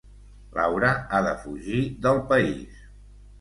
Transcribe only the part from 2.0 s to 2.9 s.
del país.